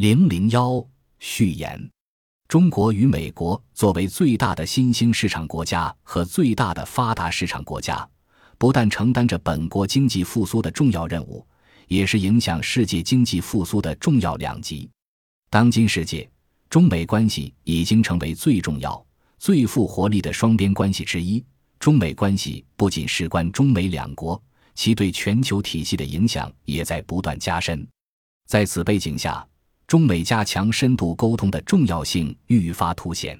[0.00, 0.82] 零零幺
[1.18, 1.78] 序言：
[2.48, 8.08] 中国与美国作为最大的新兴市场国家和最大的发达市场国家，
[8.56, 11.46] 不但承担着本国经济复苏的重要任务，
[11.86, 14.88] 也是影响世界经济复苏的重要两极。
[15.50, 16.26] 当今世界，
[16.70, 19.06] 中美关系已经成为最重要、
[19.36, 21.44] 最富活力的双边关系之一。
[21.78, 24.42] 中美关系不仅事关中美两国，
[24.74, 27.86] 其对全球体系的影响也在不断加深。
[28.46, 29.46] 在此背景下，
[29.90, 33.36] 中美加强深度沟通的重要性愈发凸显。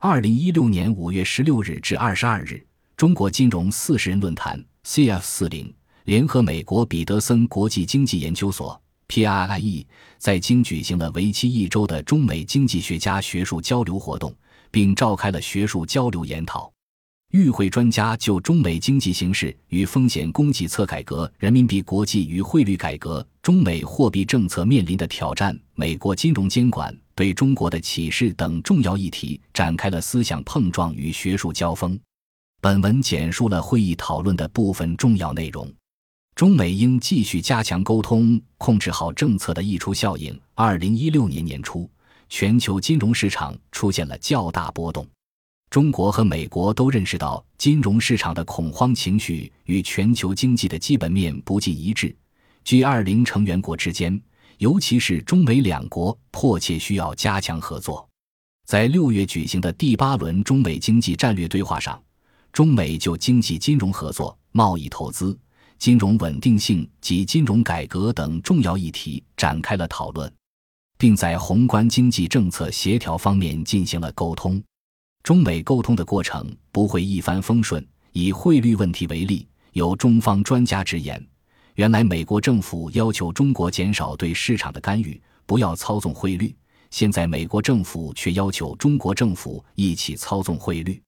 [0.00, 2.60] 二零一六年五月十六日至二十二日，
[2.96, 5.72] 中国金融四十人论坛 （CF 四零）
[6.02, 9.86] 联合美国彼得森国际经济研究所 （PRIE）
[10.18, 14.34] 在京举行了为期一周的中美经济学家学术交流活动，
[14.72, 16.68] 并召开了学术交流研讨。
[17.32, 31.98] 与会专家就中美经济形势与风险供给侧改革、人民币国际与汇率改革、中美货币政策面临的挑战、美国金融监管对中国的启示等重要议题展开了思想碰撞与学术交锋。
[32.60, 35.70] 本文简述了会议讨论的部分重要内容。
[36.34, 40.38] 中美应继续加强沟通，控制好政策的溢出效应。
[40.54, 41.88] 二零一六年年初，
[42.28, 45.06] 全球金融市场出现了较大波动。
[45.70, 52.14] 中国和美国都认识到，金融市场的恐慌情绪与全球经济的基本面不尽一致。
[52.64, 54.20] G20 成员国之间，
[54.58, 58.08] 尤其是中美两国，迫切需要加强合作。
[58.64, 62.02] 在六月举行的第八轮中美经济战略对话上，
[62.52, 65.38] 中美就经济金融合作、贸易投资、
[65.78, 70.32] 金融稳定性及金融改革等重要议题展开了讨论，
[70.96, 74.60] 并在宏观经济政策协调方面进行了沟通。
[75.26, 77.84] 中美沟通的过程不会一帆风顺。
[78.12, 81.20] 以汇率问题为例，有中方专家直言，
[81.74, 86.54] 原来美国政府要求中国减少对市场的干预，不要操纵汇率；
[86.92, 91.02] 现在美国政府却要求中国政府一起操纵汇率。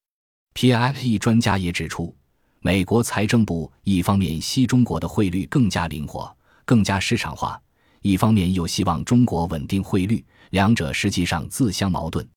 [0.52, 2.12] PIE 专家也指出，
[2.58, 7.56] 美国财政部一方面希中国的汇率更加灵活、更加市场化，
[8.02, 12.28] 一方面又希望中国稳定汇率，两者实际上自相矛盾。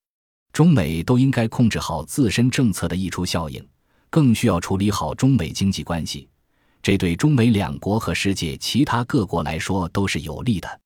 [0.54, 3.66] 中美都应该控制好自身政策的溢出效应，
[4.10, 6.28] 更需要处理好中美经济关系，
[6.82, 10.81] 这对中美两国和世界其他各国来说都是有利的。